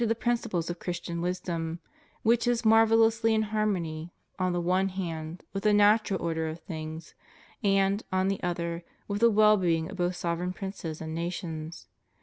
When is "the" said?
0.09-0.15, 4.51-4.59, 5.61-5.73, 8.27-8.41, 9.21-9.29